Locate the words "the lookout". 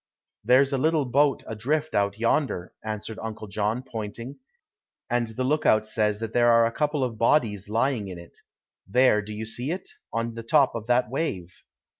5.27-5.85